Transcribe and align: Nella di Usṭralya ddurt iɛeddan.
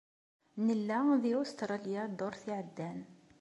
Nella 0.65 0.99
di 1.21 1.31
Usṭralya 1.41 2.03
ddurt 2.09 2.43
iɛeddan. 2.51 2.99